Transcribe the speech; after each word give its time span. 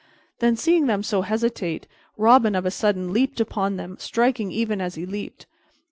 Then, 0.39 0.55
seeing 0.55 0.87
them 0.87 1.03
so 1.03 1.21
hesitate, 1.21 1.85
Robin 2.17 2.55
of 2.55 2.65
a 2.65 2.71
sudden 2.71 3.13
leaped 3.13 3.39
upon 3.39 3.75
them, 3.77 3.97
striking 3.99 4.51
even 4.51 4.81
as 4.81 4.95
he 4.95 5.05
leaped. 5.05 5.45